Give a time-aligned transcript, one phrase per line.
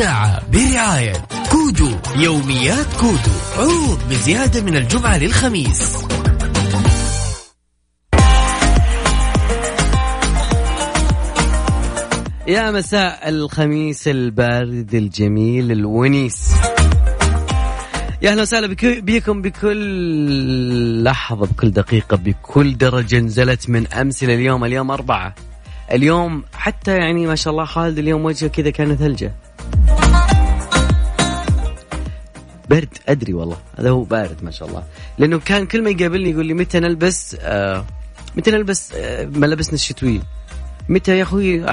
[0.00, 1.12] الساعة برعاية
[1.52, 3.36] كودو يوميات كودو.
[3.56, 6.06] عروض بزيادة من الجمعة للخميس.
[12.48, 16.54] يا مساء الخميس البارد الجميل الونيس.
[18.22, 24.64] يا أهلا وسهلا بكم بكل لحظة بكل دقيقة بكل درجة نزلت من امس إلى اليوم.
[24.64, 25.34] اليوم أربعة.
[25.92, 29.34] اليوم حتى يعني ما شاء الله خالد اليوم وجهه كذا كان ثلجة.
[32.70, 34.84] برد أدري والله هذا هو بارد ما شاء الله.
[35.18, 37.84] لأنه كان كل ما يقابلني يقول لي متى نلبس آه
[38.36, 40.20] متى نلبس آه ملابسنا الشتوية.
[40.88, 41.64] متى يا أخوي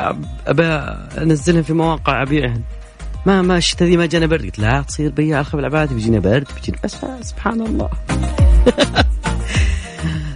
[0.47, 0.63] أبى
[1.23, 2.63] انزلهم في مواقع ابيعهم
[3.25, 4.41] ما ما الشتاء ذي ما جانا برد.
[4.41, 7.89] قلت لا تصير بياع الخبل العباد بيجينا برد بيجينا بس سبحان الله.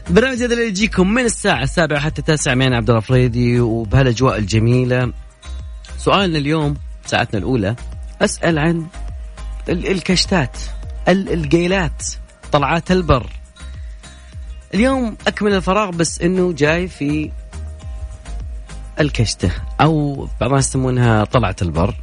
[0.10, 5.14] برنامج هذا اللي يجيكم من الساعة السابعة حتى التاسعة معنا عبد الله فريدي وبهالأجواء الجميلة.
[5.98, 6.74] سؤالنا اليوم
[7.06, 7.76] ساعتنا الأولى
[8.22, 8.86] أسأل عن
[9.70, 10.58] الكشتات
[11.08, 12.04] القيلات
[12.52, 13.30] طلعات البر.
[14.74, 17.32] اليوم أكمل الفراغ بس إنه جاي في
[19.00, 19.52] الكشتة
[19.82, 21.96] أو بعض الناس يسمونها طلعة البر.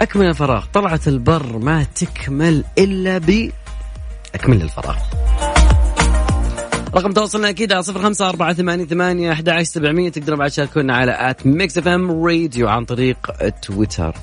[0.00, 0.64] أكمل الفراغ.
[0.72, 3.50] طلعة البر ما تكمل إلا ب
[4.34, 4.96] أكمل الفراغ.
[6.94, 10.10] رقم تواصلنا أكيد على صفر خمسة أربعة ثمانية ثمانية أحد سبعمية.
[10.10, 13.32] تقدرون بعد تشاركونا على at Mix FM Radio عن طريق
[13.62, 14.16] تويتر.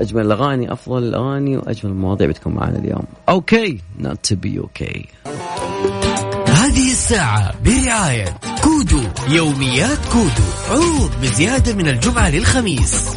[0.00, 3.04] أجمل الأغاني أفضل الأغاني وأجمل المواضيع بتكون معنا اليوم.
[3.28, 5.06] Okay؟ Not to be okay.
[6.48, 13.16] هذه الساعة برعاية كودو يوميات كودو عروض بزيادة من الجمعة للخميس.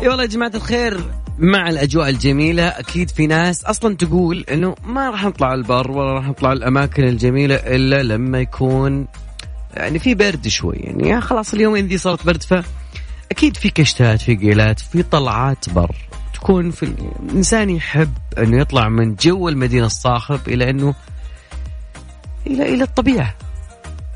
[0.00, 1.00] اي والله يا جماعة الخير
[1.38, 6.28] مع الأجواء الجميلة أكيد في ناس أصلا تقول إنه ما راح نطلع البر ولا راح
[6.28, 9.06] نطلع الأماكن الجميلة إلا لما يكون
[9.74, 10.76] يعني في برد شوي.
[10.76, 12.54] يعني خلاص اليومين ذي صارت برد ف
[13.32, 15.96] أكيد في كشتات في قيلات في طلعات بر.
[16.34, 20.94] تكون في الإنسان يحب انه يطلع من جو المدينة الصاخب إلى أنه
[22.46, 23.34] إلى إلى الطبيعة.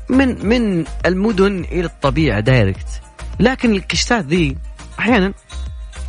[0.09, 3.01] من من المدن إلى الطبيعة direct
[3.39, 4.57] لكن الكشتات ذي
[4.99, 5.33] أحيانا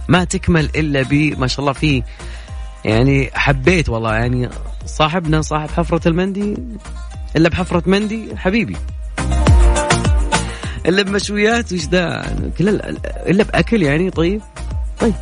[0.08, 2.02] ما تكمل إلا ب ما شاء الله في
[2.84, 4.48] يعني حبيت والله يعني
[4.86, 6.54] صاحبنا صاحب حفرة المندي
[7.36, 8.76] إلا بحفرة مندي حبيبي.
[10.86, 12.36] إلا بمشويات وش ذا
[13.26, 14.40] إلا بأكل يعني طيب؟
[15.00, 15.14] طيب.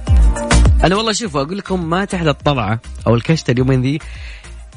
[0.84, 3.98] أنا والله شوفوا أقول لكم ما تحلى الطلعه أو الكشته اليومين ذي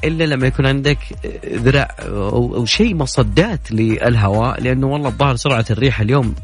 [0.04, 0.98] إلا لما يكون عندك
[1.46, 6.34] ذراع أو, أو شيء مصدات للهواء لأنه والله الظاهر سرعة الريح اليوم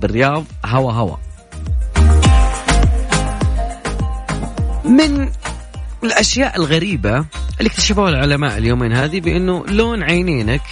[0.00, 1.16] بالرياض هوا هوا.
[4.84, 5.28] من
[6.04, 7.16] الأشياء الغريبة
[7.58, 10.62] اللي اكتشفوها العلماء اليومين هذه بأنه لون عينينك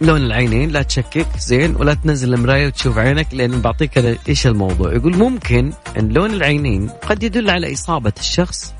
[0.00, 5.16] لون العينين لا تشكك زين ولا تنزل المراية وتشوف عينك لأن بعطيك إيش الموضوع؟ يقول
[5.16, 8.74] ممكن إن لون العينين قد يدل على إصابة الشخص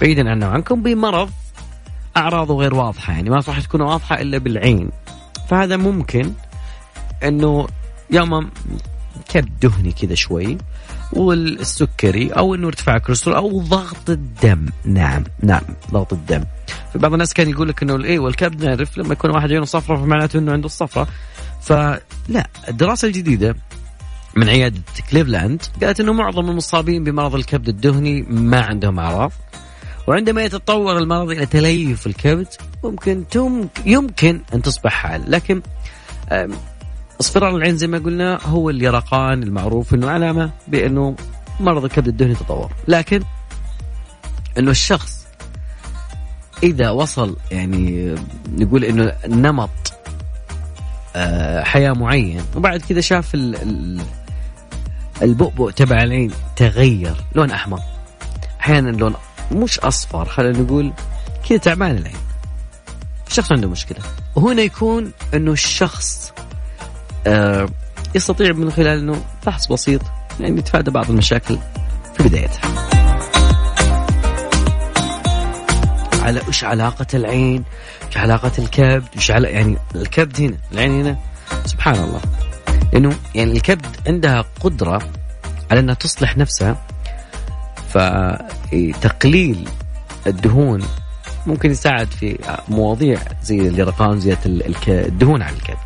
[0.00, 1.30] بعيدا عنه عنكم بمرض
[2.16, 4.90] أعراضه غير واضحة يعني ما راح تكون واضحة إلا بالعين.
[5.48, 6.32] فهذا ممكن
[7.24, 7.66] إنه
[8.10, 8.50] يكون
[9.28, 10.58] كبد دهني كذا شوي
[11.12, 14.66] والسكري أو إنه ارتفاع الكوليسترول أو ضغط الدم.
[14.84, 16.44] نعم نعم ضغط الدم.
[16.92, 19.98] في بعض الناس كان يقول لك إنه إيه والكبد نعرف لما يكون واحد عيونه صفراء
[19.98, 21.08] فمعناته إنه عنده الصفراء
[21.62, 23.56] فلا الدراسة الجديدة
[24.36, 29.32] من عيادة كليفلاند قالت إنه معظم المصابين بمرض الكبد الدهني ما عندهم اعراض
[30.06, 32.46] وعندما يتطور المرض إلى تليف الكبد
[32.84, 33.24] ممكن
[33.86, 35.30] يمكن أن تصبح حال.
[35.30, 35.62] لكن
[37.20, 41.16] اصفرار العين زي ما قلنا هو اليرقان المعروف إنه علامة بأنه
[41.60, 42.72] مرض الكبد الدهني تطور.
[42.88, 43.22] لكن
[44.58, 45.26] إنه الشخص
[46.62, 48.14] إذا وصل يعني
[48.58, 49.70] نقول إنه نمط
[51.16, 53.36] آه، حياة معين وبعد كذا شاف
[55.22, 57.80] البؤبؤ تبع العين تغير لون أحمر.
[58.60, 59.14] أحيانا لون
[59.52, 60.92] مش أصفر خلينا نقول
[61.48, 62.16] كذا تعبان العين.
[63.28, 63.98] الشخص عنده مشكلة.
[64.36, 66.32] وهنا يكون إنه الشخص
[67.26, 67.68] آه،
[68.14, 70.02] يستطيع من خلال إنه فحص بسيط
[70.40, 71.58] يعني يتفادى بعض المشاكل
[72.16, 72.89] في بدايتها.
[76.20, 77.64] على إيش علاقة العين؟
[78.06, 81.16] إيش علاقة الكبد؟ إيش علاقة يعني الكبد هنا، العين هنا
[81.64, 82.20] سبحان الله.
[82.92, 85.02] لأنه يعني الكبد عندها قدرة
[85.70, 86.76] على إنها تصلح نفسها
[87.88, 89.68] فتقليل
[90.26, 90.82] الدهون
[91.46, 92.38] ممكن يساعد في
[92.68, 94.40] مواضيع زي اليرقان زيادة
[94.88, 95.78] الدهون على الكبد.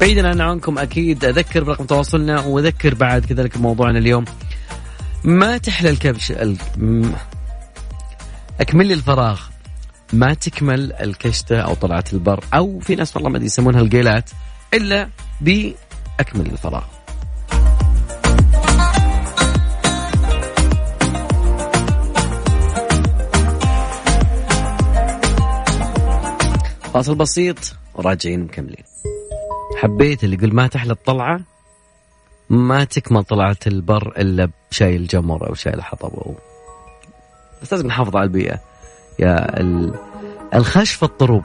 [0.00, 4.24] بعيدا عنكم أكيد أذكر برقم تواصلنا وأذكر بعد كذلك موضوعنا اليوم
[5.24, 6.56] ما تحلى الكبش ال...
[8.60, 9.40] أكمل لي الفراغ.
[10.12, 14.30] ما تكمل الكشتة أو طلعت البر أو في ناس والله ما يسمونها القيلات
[14.74, 15.08] إلا
[15.40, 16.84] بأكمل الفراغ.
[26.94, 27.58] فاصل بسيط
[27.94, 28.84] وراجعين مكملين.
[29.76, 31.40] حبيت اللي يقول ما تحلى الطلعة؟
[32.50, 36.34] ما تكمل طلعة البر إلا بشاي الجمر أو شاي الحطب أو
[37.62, 38.58] بس لازم نحافظ على البيئة.
[39.18, 39.94] يا ال...
[40.54, 41.44] الخشف الطروب.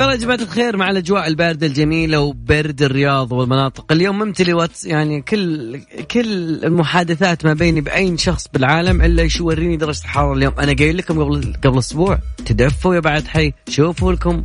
[0.00, 3.92] يلا يا جماعة الخير مع الأجواء الباردة الجميلة وبرد الرياض والمناطق.
[3.92, 5.80] اليوم ممتلي واتس يعني كل
[6.10, 10.52] كل المحادثات ما بيني بأي شخص بالعالم إلا يوريني درجة الحرارة اليوم.
[10.58, 13.52] أنا قايل لكم قبل قبل أسبوع تدفوا يا بعد حي.
[13.68, 14.42] شوفوا لكم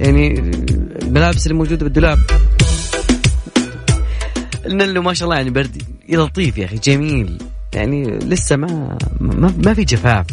[0.00, 0.38] يعني
[1.02, 2.18] الملابس اللي موجودة بالدولاب.
[4.66, 7.38] لأنه ما شاء الله يعني برد لطيف يا أخي جميل.
[7.74, 10.26] يعني لسه ما ما, ما في جفاف.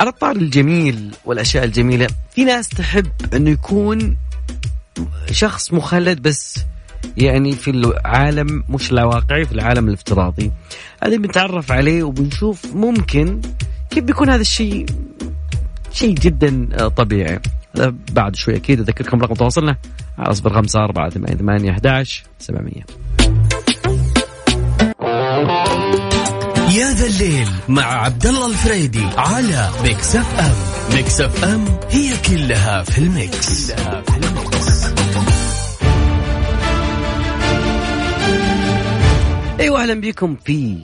[0.00, 4.16] على الطار الجميل والأشياء الجميلة في ناس تحب إنه يكون
[5.30, 6.58] شخص مخلد بس
[7.16, 10.52] يعني في العالم مش الواقعي في العالم الافتراضي.
[11.02, 13.40] هذا بنتعرف عليه وبنشوف ممكن
[13.90, 14.86] كيف بيكون هذا الشيء
[15.92, 17.40] شيء جدا طبيعي.
[18.12, 19.76] بعد شوي أكيد أذكركم رقم تواصلنا
[20.18, 22.82] على صفر خمسة أربعة ثمانية ثمانية أحداش سبعمية.
[26.78, 30.54] ذا الليل مع عبد الله الفريدي على Mix FM
[30.96, 34.88] Mix FM هي كلها في ال mix, كلها في ال mix.
[39.60, 40.78] أيوه أهلا بكم في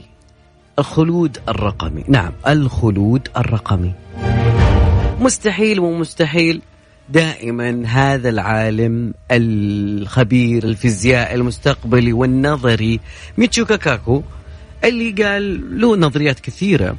[0.78, 2.04] الخلود الرقمي.
[2.08, 3.92] نعم الخلود الرقمي.
[5.20, 6.62] مستحيل ومستحيل
[7.08, 13.00] دائما هذا العالم الخبير الفيزياء المستقبلي والنظري
[13.38, 14.22] ميتشيو كاكو
[14.88, 16.96] اللي قال له نظريات كثيرة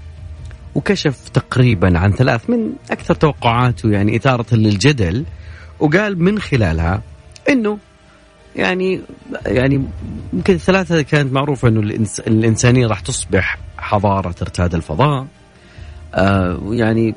[0.75, 5.25] وكشف تقريبا عن ثلاث من أكثر توقعاته يعني إثارة للجدل
[5.79, 7.01] وقال من خلالها
[7.49, 7.77] أنه
[8.55, 9.01] يعني
[9.45, 9.85] يعني
[10.33, 15.27] يمكن الثلاثة كانت معروفة أنه الإنس الإنسانية راح تصبح حضارة ارتاد الفضاء.
[16.13, 17.15] آه يعني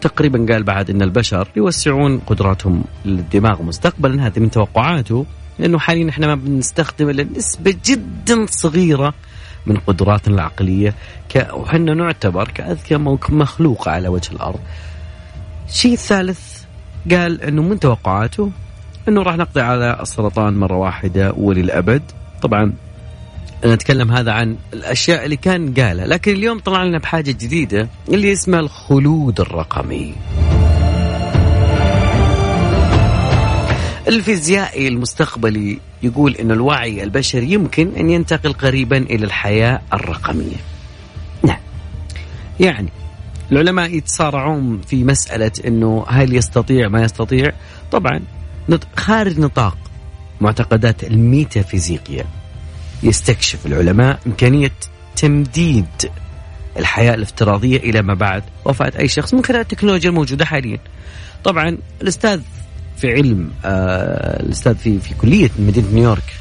[0.00, 5.26] تقريبا قال بعد أن البشر يوسعون قدراتهم للدماغ مستقبلا هذه من توقعاته
[5.58, 9.14] لأنه حاليا إحنا ما بنستخدم إلا نسبة جدا صغيرة
[9.66, 10.94] من قدراتنا العقلية
[11.52, 12.96] وحنا نعتبر كأذكى
[13.28, 14.60] مخلوق على وجه الأرض.
[15.68, 16.62] الشيء الثالث
[17.10, 18.50] قال أنه من توقعاته
[19.08, 22.02] أنه راح نقضي على السرطان مرة واحدة وللأبد.
[22.42, 22.72] طبعا
[23.64, 28.60] نتكلم هذا عن الأشياء اللي كان قالها لكن اليوم طلع لنا بحاجة جديدة اللي اسمها
[28.60, 30.14] الخلود الرقمي.
[34.08, 40.56] الفيزيائي المستقبلي يقول أن الوعي البشري يمكن أن ينتقل قريبا إلى الحياة الرقمية.
[41.42, 41.60] نعم.
[42.60, 42.88] يعني
[43.52, 47.52] العلماء يتصارعون في مسألة أنه هل يستطيع ما يستطيع.
[47.92, 48.20] طبعا
[48.96, 49.76] خارج نطاق
[50.40, 52.24] معتقدات الميتافيزيقية
[53.02, 54.72] يستكشف العلماء إمكانية
[55.16, 56.10] تمديد
[56.76, 58.42] الحياة الافتراضية إلى ما بعد.
[58.64, 60.78] وفاة أي شخص من خلال التكنولوجيا الموجودة حاليا.
[61.44, 62.40] طبعا الأستاذ
[63.02, 66.34] في علم آه الأستاذ في في كلية مدينة نيويورك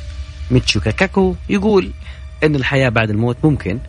[0.52, 1.92] ميتشو كاكاكو يقول
[2.44, 3.80] إن الحياة بعد الموت ممكن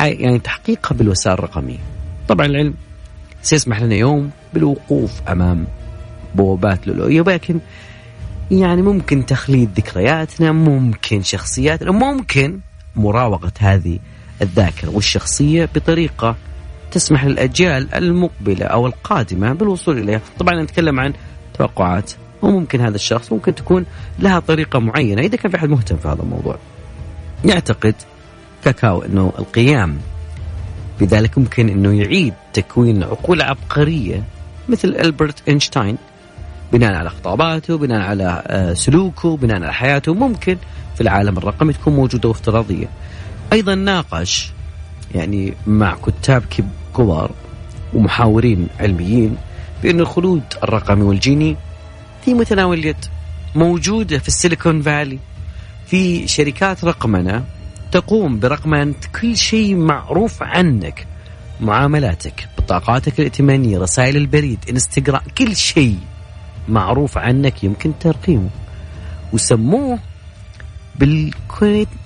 [0.00, 1.78] يعني تحقيقها بالوسائل الرقمية.
[2.28, 2.74] طبعا العلم
[3.42, 5.66] سيسمح لنا يوم بالوقوف أمام
[6.34, 7.58] بوابات لؤلؤيه ولكن
[8.50, 12.60] يعني ممكن تخليد ذكرياتنا ممكن شخصياتنا ممكن
[12.96, 13.98] مراوغة هذه
[14.42, 16.36] الذاكرة والشخصية بطريقة
[16.90, 21.12] تسمح للأجيال المقبلة أو القادمة بالوصول إليها، طبعا نتكلم عن
[21.56, 22.12] توقعات.
[22.42, 23.86] وممكن هذا الشخص ممكن تكون
[24.18, 26.56] لها طريقة معينة إذا كان في أحد مهتم في هذا الموضوع.
[27.44, 27.94] يعتقد
[28.64, 29.98] كاكاو أنه القيام
[31.00, 34.22] بذلك ممكن أنه يعيد تكوين عقول عبقرية
[34.68, 35.96] مثل ألبرت إينشتاين
[36.72, 40.14] بناء على خطاباته بناء على آه، سلوكه بناء على حياته.
[40.14, 40.56] ممكن
[40.94, 42.88] في العالم الرقمي تكون موجودة وافتراضية.
[43.52, 44.52] أيضا ناقش
[45.14, 46.42] يعني مع كتاب
[46.96, 47.30] كبار
[47.94, 49.36] ومحاورين علميين
[49.82, 51.56] بأن الخلود الرقمي والجيني
[52.24, 53.04] في متناول اليد
[53.54, 55.18] موجودة في السيليكون فالي
[55.86, 57.44] في شركات رقمنة
[57.92, 61.06] تقوم برقمنة كل شيء معروف عنك
[61.60, 65.98] معاملاتك بطاقاتك الائتمانية رسائل البريد انستغرام كل شيء
[66.68, 68.48] معروف عنك يمكن ترقيمه.
[69.32, 69.98] وسموه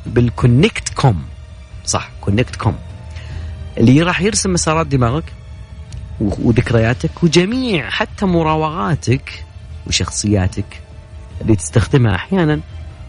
[0.06, 1.22] بال connectome
[1.84, 2.76] صح connectome.
[3.78, 5.24] اللي راح يرسم مسارات دماغك
[6.20, 9.44] وذكرياتك وجميع حتى مراوغاتك
[9.86, 10.80] وشخصياتك
[11.40, 12.60] اللي تستخدمها أحيانا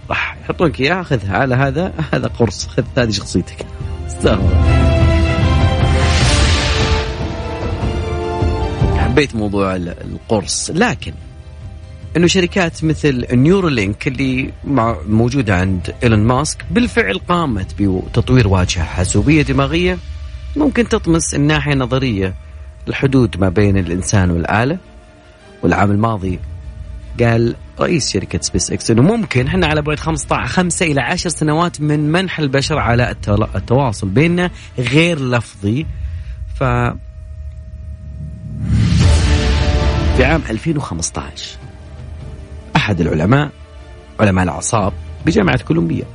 [0.09, 3.65] راح يحطونك اياها خذها على هذا هذا قرص خذ هذه شخصيتك.
[8.97, 11.13] حبيت موضوع القرص لكن
[12.17, 14.53] إنه شركات مثل Neuralink اللي
[15.07, 19.97] موجودة عند إيلون ماسك بالفعل قامت بتطوير واجهة حاسوبية دماغية
[20.55, 22.35] ممكن تطمس الناحية النظرية
[22.87, 24.77] الحدود ما بين الإنسان والآلة.
[25.63, 26.39] والعام الماضي
[27.19, 31.81] قال رئيس شركة سبيس إكس إنه ممكن إحنا على بعد 15 5 إلى 10 سنوات
[31.81, 33.15] من منح البشر على
[33.55, 35.85] التواصل بيننا غير لفظي.
[36.55, 36.63] ف
[40.17, 41.57] في عام 2015
[42.75, 43.49] أحد العلماء
[44.19, 44.93] علماء الأعصاب
[45.25, 46.05] بجامعة كولومبيا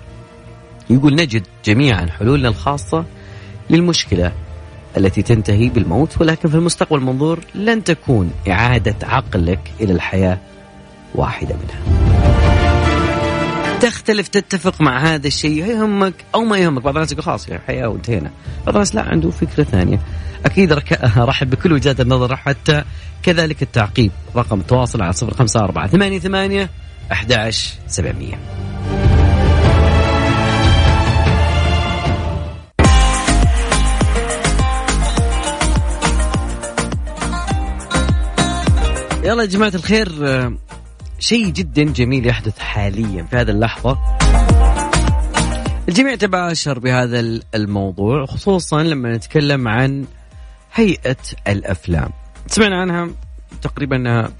[0.91, 3.05] يقول نجد جميعا حلولنا الخاصة
[3.71, 4.33] للمشكلة
[4.97, 10.39] التي تنتهي بالموت ولكن في المستقبل المنظور لن تكون إعادة عقلك إلى الحياة
[11.15, 12.07] واحدة منها.
[13.81, 16.83] تختلف تتفق مع هذا الشيء يهمك أو ما يهمك.
[16.83, 18.31] بعض الناس يقول خلاص يعني حياة وانتهينا.
[18.67, 20.01] بعض الناس لا عنده فكرة ثانية.
[20.47, 20.73] أكيد
[21.17, 22.85] رحب بكل وجهات النظر حتى
[23.23, 24.13] كذلك التعقيب.
[24.37, 26.69] رقم تواصل على 054 88
[27.13, 28.39] 11700
[39.27, 40.09] يلا يا جماعة الخير
[41.19, 43.99] شيء جدا جميل يحدث حاليا في هذه اللحظة.
[45.89, 47.21] الجميع تباشر بهذا
[47.55, 50.05] الموضوع خصوصا لما نتكلم عن
[50.75, 51.17] هيئة
[51.49, 52.11] الأفلام.
[52.47, 53.11] سمعنا عنها
[53.63, 54.31] تقريبا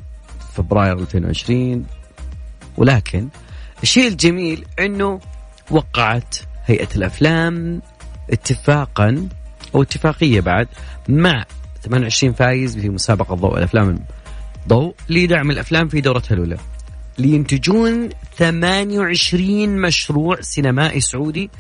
[0.55, 1.87] فبراير 2020
[2.77, 3.29] ولكن
[3.83, 5.21] الشيء الجميل إنه
[5.71, 7.83] وقعت هيئة الأفلام
[8.31, 9.29] اتفاقا
[9.75, 10.69] أو اتفاقية بعد
[11.09, 11.45] مع
[11.83, 13.99] 28 فايز في مسابقة ضوء الأفلام
[14.69, 16.57] ضوء لدعم الأفلام في دورتها الاولى
[17.19, 21.51] لينتجون 28 مشروع سينمائي سعودي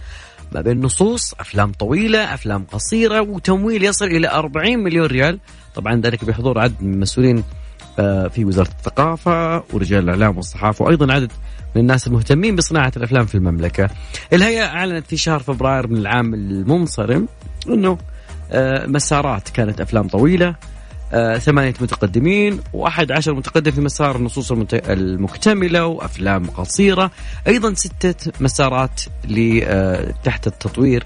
[0.52, 5.38] ما بين نصوص أفلام طويلة أفلام قصيرة وتمويل يصل إلى 40 مليون ريال
[5.74, 7.44] طبعا ذلك بحضور عدد من المسؤولين
[7.98, 11.32] آه، في وزارة الثقافة ورجال الإعلام والصحافة وأيضا عدد
[11.74, 13.90] من الناس المهتمين بصناعة الأفلام في المملكة.
[14.32, 17.28] الهيئة أعلنت في شهر فبراير من العام المنصرم
[17.68, 17.98] إنه
[18.52, 20.56] آه، مسارات كانت أفلام طويلة آه،
[21.38, 27.10] ثمانية متقدمين وأحد عشر متقدم في مسار النصوص المكتملة وأفلام قصيرة.
[27.46, 29.00] أيضا ستة مسارات
[30.24, 31.04] تحت التطوير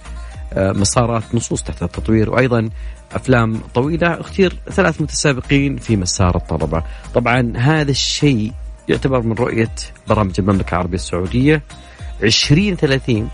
[0.57, 2.71] مسارات نصوص تحت التطوير وأيضا
[3.13, 4.21] أفلام طويلة.
[4.21, 6.83] اختير ثلاث متسابقين في مسار الطلبة.
[7.15, 8.53] طبعا هذا الشيء
[8.89, 9.75] يعتبر من رؤية
[10.09, 11.63] برامج المملكة العربية السعودية.
[12.23, 13.29] 2030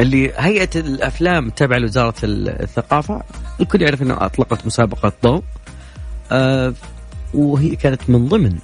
[0.00, 3.22] اللي هيئة الأفلام التابعه لوزارة الثقافة.
[3.60, 5.42] الكل يعرف إنه أطلقت مسابقة ضوء.
[5.42, 5.42] آه
[7.34, 8.58] وهي كانت من ضمن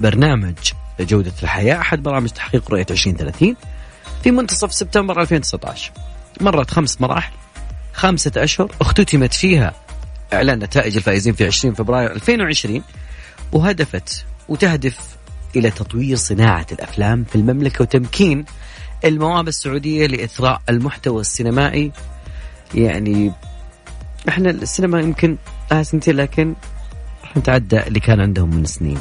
[0.00, 0.54] برنامج
[1.00, 1.80] جودة الحياة.
[1.80, 3.56] أحد برامج تحقيق رؤية 2030
[4.22, 5.92] في منتصف سبتمبر 2019
[6.40, 7.32] مرت خمس مراحل
[7.92, 9.74] خمسة أشهر اختتمت فيها
[10.32, 12.82] إعلان نتائج الفائزين في 20 فبراير 2020
[13.52, 14.98] وهدفت وتهدف
[15.56, 18.44] إلى تطوير صناعة الأفلام في المملكة وتمكين
[19.04, 21.92] المواهب السعودية لإثراء المحتوى السينمائي.
[22.74, 23.32] يعني
[24.28, 25.36] إحنا السينما يمكن
[25.72, 26.54] لها سنتين لكن
[27.36, 28.98] نتعدى اللي كان عندهم من سنين.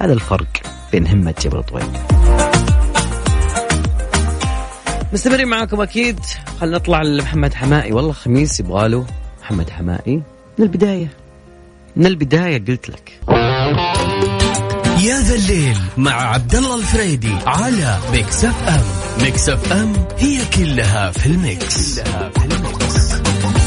[0.00, 0.46] هذا الفرق
[0.92, 1.86] بين همة جبل طويل.
[5.12, 6.20] مستمرين معاكم أكيد.
[6.60, 7.92] خلينا نطلع لمحمد حماقي.
[7.92, 9.06] والله خميس يبغاله
[9.42, 10.22] محمد حماقي.
[10.58, 11.08] من البداية.
[11.96, 13.20] من البداية قلت لك.
[15.02, 18.82] يا ذا الليل مع عبد الله الفريدي على Mix FM.
[19.22, 23.61] ميكس أف أم هي كلها في ال mix, كلها في ال mix.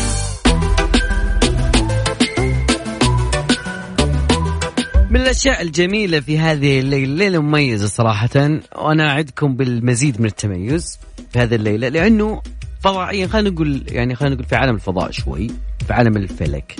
[5.09, 10.99] من الأشياء الجميلة في هذه الليلة ليلة مميزة صراحة وأنا أعدكم بالمزيد من التميز
[11.33, 12.41] في هذه الليلة لأنه
[12.81, 15.47] فضائيا خلينا نقول يعني خلينا نقول في عالم الفضاء شوي
[15.87, 16.75] في عالم الفلك.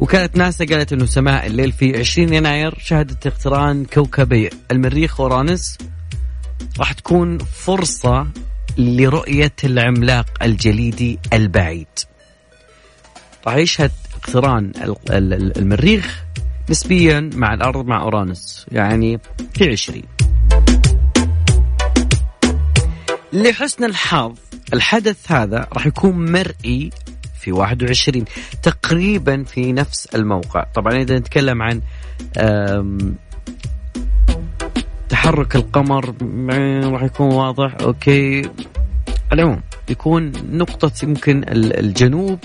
[0.00, 5.78] وكالة ناسا قالت إنه سماء الليل في 20 يناير شهدت اقتران كوكبي المريخ أورانوس
[6.78, 8.26] راح تكون فرصة
[8.78, 11.86] لرؤية العملاق الجليدي البعيد.
[13.46, 14.72] راح يشهد اقتران
[15.58, 16.24] المريخ
[16.70, 18.66] نسبيا مع الأرض مع أورانوس.
[18.72, 19.20] يعني
[19.54, 20.04] في عشرين.
[23.32, 24.34] لحسن الحظ
[24.74, 26.90] الحدث هذا راح يكون مرئي
[27.40, 28.24] في 21
[28.62, 30.64] تقريبا في نفس الموقع.
[30.74, 31.80] طبعا إذا نتكلم عن
[35.08, 36.14] تحرك القمر
[36.92, 37.76] راح يكون واضح.
[37.80, 38.50] أوكي.
[39.32, 42.38] العموم يكون نقطة يمكن الجنوب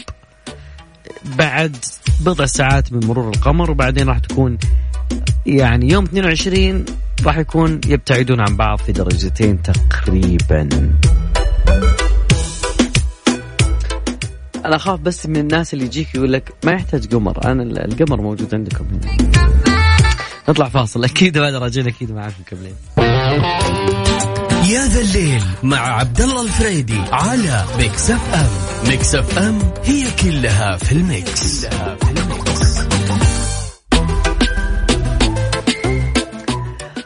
[1.26, 1.76] بعد
[2.20, 4.58] بضع ساعات من مرور القمر وبعدين راح تكون
[5.46, 6.86] يعني يوم 22
[7.26, 10.70] راح يكون يبتعدون عن بعض في درجتين تقريبا.
[14.66, 18.56] أنا أخاف بس من الناس اللي يجيك يقول لك ما يحتاج قمر أنا القمر موجود
[18.56, 19.18] عندكم هنا.
[20.50, 22.76] نطلع فاصل أكيد بعد راجعين أكيد معاكم مكملين
[24.74, 30.06] يا زا الليل مع عبد الله الفريدي على ميكس اف ام ميكس اف ام هي
[30.24, 32.80] كلها في ال mix, كلها في ال mix.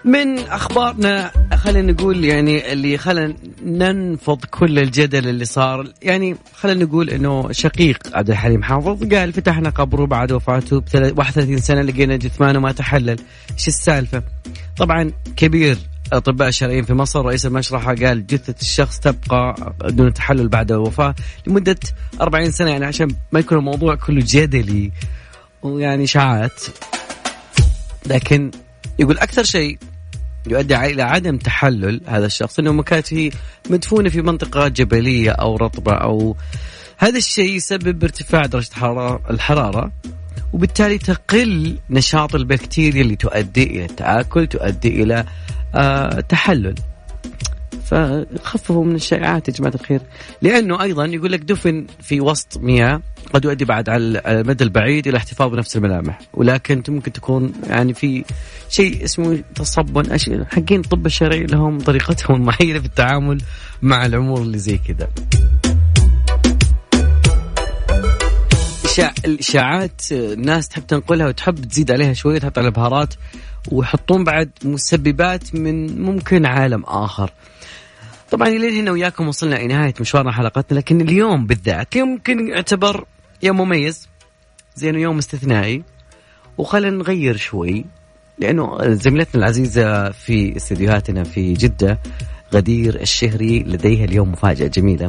[0.06, 5.88] من أخبارنا خلينا نقول يعني اللي خلينا ننفض كل الجدل اللي صار.
[6.02, 10.84] يعني خلينا نقول إنه شقيق عبد الحليم حافظ قال فتحنا قبره بعد وفاته ب
[11.18, 13.20] 31 سنة لقينا جثمانه ما تحلل.
[13.54, 14.24] إيش السالفة؟
[14.78, 15.78] طبعا كبير.
[16.14, 21.16] أطباء الشرعيين في مصر رئيس المشرحة قال جثة الشخص تبقى دون تحلل بعد الوفاة
[21.48, 21.80] لمدة
[22.22, 24.92] 40 سنة يعني عشان ما يكون الموضوع كله جدلي
[25.62, 26.64] ويعني اشاعات
[28.06, 28.52] لكن
[29.00, 29.78] يقول أكثر شيء
[30.48, 33.08] يؤدي إلى عدم تحلل هذا الشخص إنه كانت
[33.70, 36.36] مدفونة في منطقة جبلية أو رطبة أو
[36.98, 38.70] هذا الشيء يسبب ارتفاع درجة
[39.30, 39.92] الحرارة
[40.54, 45.26] وبالتالي تقل نشاط البكتيريا اللي تؤدي إلى التآكل تؤدي إلى
[46.30, 46.76] تحلل.
[47.86, 50.02] فخففوا من الشائعات يا جماعة الخير.
[50.42, 53.02] لأنه أيضا يقول لك دفن في وسط مياه
[53.34, 56.20] قد يؤدي بعد على المدى البعيد إلى احتفاظ بنفس الملامح.
[56.34, 58.24] ولكن ممكن تكون يعني في
[58.70, 60.18] شيء اسمه تصبن
[60.52, 63.42] حقين الطب الشرعي لهم طريقتهم المعينه في التعامل
[63.82, 65.08] مع الأمور اللي زي كذا
[69.26, 73.14] الإشاعات الناس تحب تنقلها وتحب تزيد عليها شوية تحط على بهارات
[73.72, 77.32] ويحطون بعد مسببات من ممكن عالم آخر.
[78.32, 83.06] طبعا إلى هنا وياكم وصلنا إلى نهاية مشوارنا حلقتنا لكن اليوم بالذات يمكن يعتبر
[83.44, 84.08] يوم مميز.
[84.76, 85.84] زي انه يوم استثنائي.
[86.58, 87.86] وخلينا نغير شوي
[88.40, 92.00] لأنه زميلتنا العزيزة في استديوهاتنا في جدة
[92.54, 95.08] غدير الشهري لديها اليوم مفاجأة جميلة.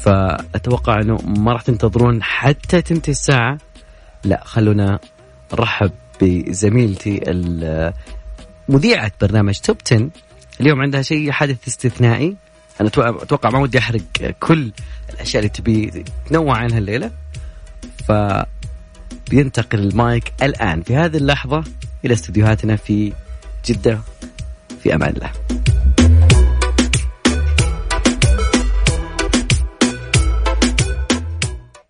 [0.00, 3.58] فأتوقع إنه ما راح تنتظرون حتى تنتهي الساعة.
[4.24, 4.98] لا خلونا
[5.52, 7.20] نرحب بزميلتي
[8.68, 10.10] مذيعة برنامج توب 10
[10.60, 12.36] اليوم عندها شيء حدث استثنائي.
[12.80, 14.72] أنا أتوقع ما ودي أحرق كل
[15.10, 17.10] الأشياء اللي تبي تنوع عنها الليلة.
[18.08, 18.12] ف
[19.30, 21.64] بينتقل المايك الآن في هذه اللحظة
[22.04, 23.12] إلى استديوهاتنا في
[23.66, 24.00] جدة.
[24.82, 25.30] في أمان الله.